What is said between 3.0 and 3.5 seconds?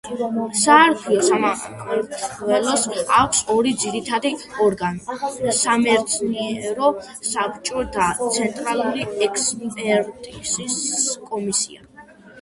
აქვს